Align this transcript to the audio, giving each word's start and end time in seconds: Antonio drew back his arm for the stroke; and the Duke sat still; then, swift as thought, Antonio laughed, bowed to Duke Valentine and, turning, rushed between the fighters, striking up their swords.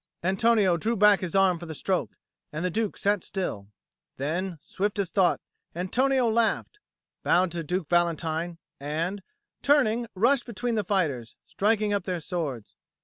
Antonio 0.23 0.77
drew 0.77 0.95
back 0.95 1.19
his 1.19 1.35
arm 1.35 1.59
for 1.59 1.67
the 1.67 1.75
stroke; 1.75 2.17
and 2.51 2.65
the 2.65 2.71
Duke 2.71 2.97
sat 2.97 3.21
still; 3.23 3.67
then, 4.17 4.57
swift 4.59 4.97
as 4.97 5.11
thought, 5.11 5.39
Antonio 5.75 6.27
laughed, 6.27 6.79
bowed 7.21 7.51
to 7.51 7.63
Duke 7.63 7.87
Valentine 7.87 8.57
and, 8.79 9.21
turning, 9.61 10.07
rushed 10.15 10.47
between 10.47 10.73
the 10.73 10.83
fighters, 10.83 11.35
striking 11.45 11.93
up 11.93 12.05
their 12.05 12.19
swords. 12.19 12.75